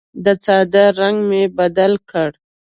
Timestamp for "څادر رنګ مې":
0.43-1.43